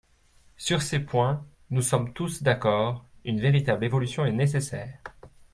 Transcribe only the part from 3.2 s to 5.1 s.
une véritable évolution est nécessaire.